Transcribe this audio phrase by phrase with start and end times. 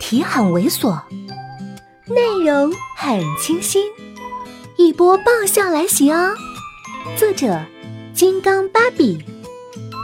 [0.00, 1.00] 题很猥琐，
[2.06, 3.84] 内容很清新，
[4.76, 6.34] 一波爆笑来袭哦！
[7.16, 7.64] 作者：
[8.12, 9.22] 金刚芭比，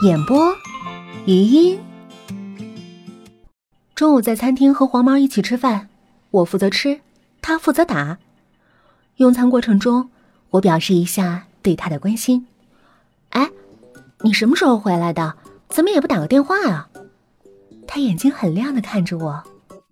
[0.04, 0.54] 演播：
[1.24, 1.80] 余音。
[3.96, 5.88] 中午在餐厅和黄毛一起吃饭，
[6.30, 7.00] 我负责吃，
[7.40, 8.18] 他负责打。
[9.16, 10.10] 用餐过程中，
[10.50, 12.46] 我表示一下对他的关心。
[13.30, 13.50] 哎，
[14.20, 15.34] 你什么时候回来的？
[15.68, 16.88] 怎么也不打个电话啊？
[17.88, 19.42] 他眼睛很亮的看着我。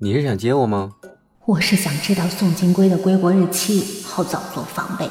[0.05, 0.93] 你是想接我吗？
[1.47, 5.09] 我是想知道宋金龟的归国日期，好早做防备。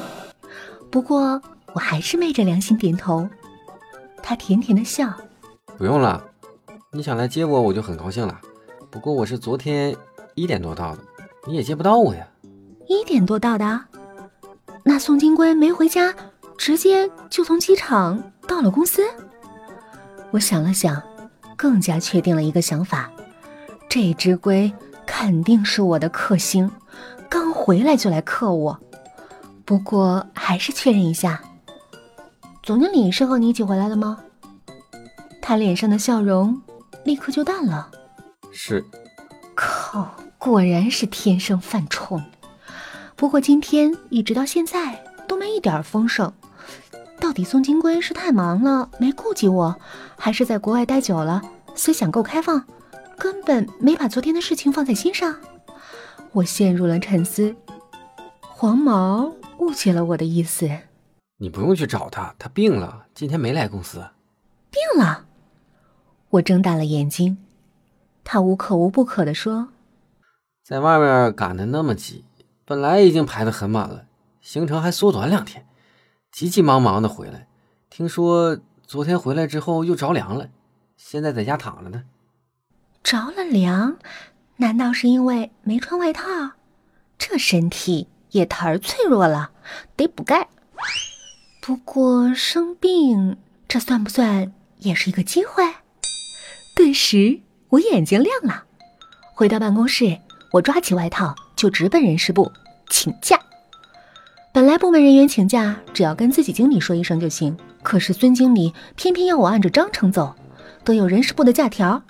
[0.88, 3.28] 不过我还是昧着良心点头。
[4.22, 5.12] 他甜甜的笑。
[5.76, 6.22] 不用了，
[6.92, 8.40] 你想来接我，我就很高兴了。
[8.88, 9.96] 不过我是昨天
[10.36, 11.02] 一点多到的，
[11.48, 12.24] 你也接不到我呀。
[12.86, 13.80] 一点多到的？
[14.84, 16.14] 那宋金龟没回家，
[16.56, 19.02] 直接就从机场到了公司？
[20.30, 21.02] 我想了想，
[21.56, 23.10] 更加确定了一个想法：
[23.94, 24.72] 这只龟
[25.06, 26.68] 肯定是我的克星，
[27.28, 28.76] 刚回来就来克我。
[29.64, 31.40] 不过还是确认一下，
[32.60, 34.18] 总经理是和你一起回来的吗？
[35.40, 36.60] 他脸上的笑容
[37.04, 37.88] 立刻就淡了。
[38.50, 38.84] 是，
[39.54, 42.20] 靠，果然是天生犯冲。
[43.14, 46.32] 不过今天一直到现在都没一点风声，
[47.20, 49.76] 到底宋金龟是太忙了没顾及我，
[50.16, 51.40] 还是在国外待久了
[51.76, 52.64] 思想够开放，
[53.18, 55.36] 根本没把昨天的事情放在心上？
[56.32, 57.54] 我陷入了沉思。
[58.40, 60.68] 黄毛误解了我的意思，
[61.38, 63.98] 你不用去找他，他病了，今天没来公司。
[64.70, 65.26] 病了？
[66.30, 67.38] 我睁大了眼睛。
[68.22, 69.68] 他无可无不可的说
[70.64, 72.24] ：“在外面赶的那么急，
[72.64, 74.06] 本来已经排的很满了，
[74.40, 75.66] 行程还缩短两天，
[76.32, 77.46] 急急忙忙的回来。
[77.90, 80.48] 听说昨天回来之后又着凉了，
[80.96, 82.04] 现在在家躺着呢。
[83.04, 83.98] 着了凉？
[84.56, 86.22] 难道是因为没穿外套？
[87.18, 89.50] 这身体也忒脆弱了，
[89.94, 90.48] 得补钙。
[91.60, 93.36] 不过生病，
[93.68, 95.62] 这算不算也是一个机会？
[96.74, 98.62] 顿时。”我眼睛亮了，
[99.34, 100.16] 回到办公室，
[100.52, 102.52] 我抓起外套就直奔人事部
[102.88, 103.36] 请假。
[104.52, 110.36] 本来部门人员请假只要跟自己经理说一声就行，可是孙经理偏偏要我按着章程走，
[110.84, 112.00] 都有人事部的假条，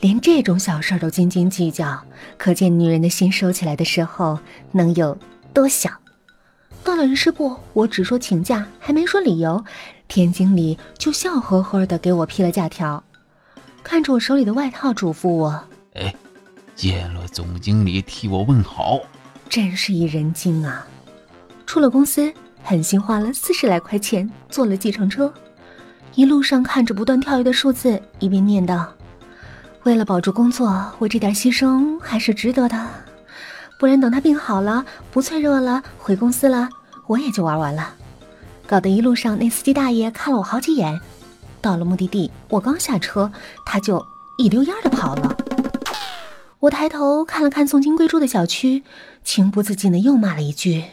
[0.00, 2.00] 连这种小事都斤斤计较，
[2.36, 4.38] 可见女人的心收起来的时候
[4.72, 5.16] 能有
[5.52, 5.90] 多小。
[6.84, 9.64] 到了人事部，我只说请假，还没说理由，
[10.06, 13.02] 田经理就笑呵呵的给我批了假条。
[13.82, 15.64] 看着我手里的外套，嘱咐我
[15.94, 16.14] ：“哎，
[16.76, 19.00] 见了总经理替我问好。”
[19.50, 20.86] 真是一人精啊！
[21.66, 22.32] 出了公司，
[22.62, 25.32] 狠心花了四十来块钱坐了计程车，
[26.14, 28.86] 一路上看着不断跳跃的数字，一边念叨
[29.88, 32.86] ：“为了保住工作，我这点牺牲还是值得的。
[33.80, 36.68] 不然等他病好了，不脆弱了，回公司了，
[37.06, 37.94] 我也就玩完了。”
[38.68, 41.00] 搞得一路上那司机大爷看了我好几眼。
[41.62, 43.32] 到了目的地，我刚下车，
[43.64, 44.04] 他就
[44.36, 45.34] 一溜烟的跑了。
[46.58, 48.84] 我抬头看了看宋金贵住的小区，
[49.24, 50.84] 情不自禁的又骂了一句：“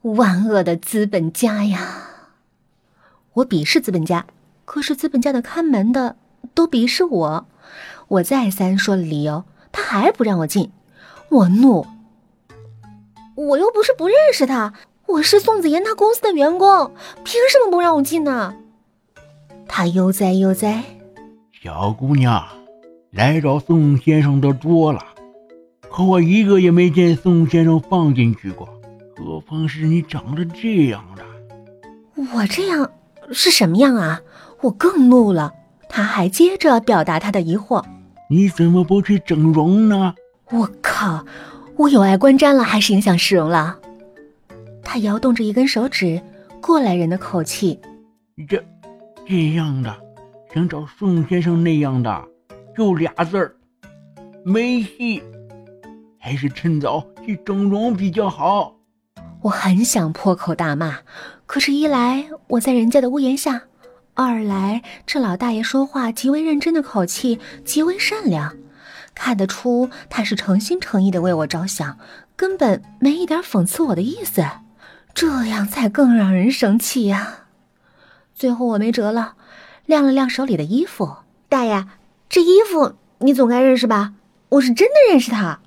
[0.00, 2.08] 万恶的资本家呀！”
[3.34, 4.24] 我鄙视资本家，
[4.64, 6.16] 可是资本家的看门的
[6.54, 7.46] 都鄙视我。
[8.08, 10.70] 我再三说了理由，他还不让我进。
[11.28, 11.86] 我怒，
[13.34, 14.74] 我又不是不认识他，
[15.06, 16.92] 我是宋子妍他公司的员工，
[17.24, 18.54] 凭什么不让我进呢？
[19.66, 20.84] 他悠哉悠哉，
[21.62, 22.44] 小姑娘，
[23.10, 25.02] 来找宋先生的多了，
[25.90, 28.68] 可我一个也没见宋先生放进去过，
[29.16, 31.24] 何况是你长得这样的。
[32.34, 32.90] 我这样
[33.32, 34.20] 是什么样啊？
[34.60, 35.54] 我更怒了。
[35.92, 37.84] 他还接着表达他的疑惑：
[38.30, 40.14] 你怎么不去整容呢？
[40.50, 41.24] 我靠，
[41.76, 43.78] 我有碍观瞻了，还是影响市容了？
[44.82, 46.20] 他摇动着一根手指，
[46.62, 47.78] 过来人的口气：
[48.48, 48.64] 这。
[49.24, 49.94] 这样的，
[50.52, 52.24] 想找宋先生那样的，
[52.76, 53.54] 就俩字儿，
[54.44, 55.22] 没戏。
[56.18, 58.74] 还是趁早去整容比较好。
[59.42, 60.98] 我很想破口大骂，
[61.46, 63.62] 可是，一来我在人家的屋檐下，
[64.14, 68.54] 二来这老大爷说话极为认真的口气极为善良，
[69.14, 71.98] 看得出他是诚心诚意的为我着想，
[72.36, 74.46] 根本没一点讽刺我的意思。
[75.14, 77.46] 这样才更让人生气呀。
[78.34, 79.36] 最后我没辙了，
[79.86, 81.16] 晾了晾手里的衣服。
[81.48, 81.86] 大爷，
[82.28, 84.14] 这衣服你总该认识吧？
[84.50, 85.60] 我是真的认识他。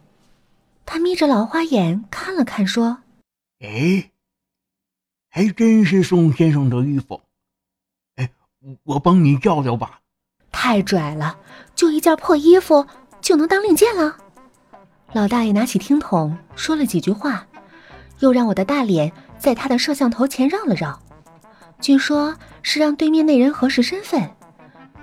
[0.85, 2.99] 他眯着老花眼看了看，说
[3.59, 4.11] ：“哎，
[5.29, 7.21] 还真是宋先生的衣服。
[8.65, 9.99] 哎，我帮你叫叫吧。”
[10.51, 11.37] 太拽了，
[11.75, 12.85] 就一件破衣服
[13.21, 14.17] 就能当令箭了？
[15.13, 17.45] 老大爷拿起听筒说了几句话，
[18.19, 20.99] 又让我的大脸在他的摄像头前绕了绕，
[21.79, 24.29] 据说是让对面那人核实身份。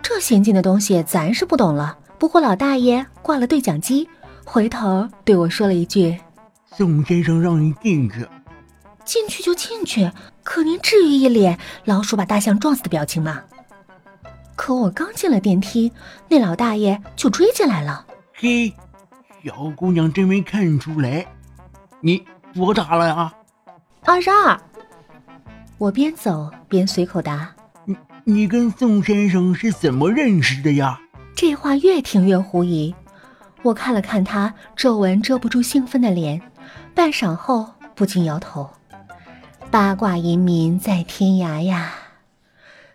[0.02, 1.96] 这先进的东西咱是不懂了。
[2.18, 4.08] 不过老大爷挂了对讲机，
[4.44, 6.18] 回头对我说了一句
[6.76, 8.26] ：“宋先生让你进去，
[9.04, 10.10] 进去就进去。
[10.42, 13.42] 可您至于一脸老鼠把大象撞死的表情吗？”
[14.64, 15.90] 可我刚进了电梯，
[16.28, 18.06] 那老大爷就追进来了。
[18.32, 18.72] 嘿。
[19.42, 21.26] 小姑娘真没看出来，
[22.00, 22.24] 你
[22.54, 23.34] 多大了呀？
[24.04, 24.56] 二十二。
[25.78, 27.52] 我边走边随口答。
[27.84, 31.00] 你你跟宋先生是怎么认识的呀？
[31.34, 32.94] 这话越听越狐疑。
[33.62, 36.40] 我看了看他皱纹遮不住兴奋的脸，
[36.94, 38.70] 半晌后不禁摇头。
[39.72, 41.94] 八卦移民在天涯呀，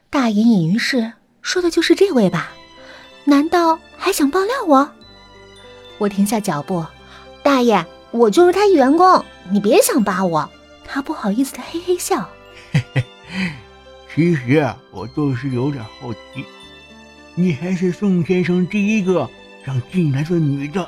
[0.09, 1.11] 大隐隐于市，
[1.47, 2.51] 说的就是这位吧？
[3.23, 4.91] 难道还想爆料我？
[5.97, 6.85] 我停下脚步，
[7.41, 10.49] 大爷，我就是他员工，你别想扒我。
[10.83, 12.29] 他不好意思的嘿嘿笑。
[12.73, 13.03] 嘿嘿，
[14.13, 16.43] 其实啊我就是有点好奇，
[17.33, 19.29] 你还是宋先生第一个
[19.63, 20.85] 让进来的女的。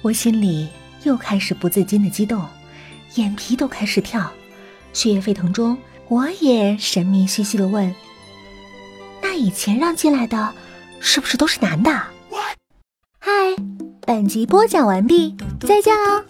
[0.00, 0.68] 我心里
[1.02, 2.46] 又开始不自禁的激动，
[3.16, 4.30] 眼皮都开始跳，
[4.92, 5.76] 血液沸腾中，
[6.06, 7.92] 我也神秘兮兮的问
[9.32, 10.54] ：“那以前让进来的，
[11.00, 11.90] 是不是都是男的？”
[13.18, 13.32] 嗨。
[14.04, 16.22] 本集播讲完毕，再见喽。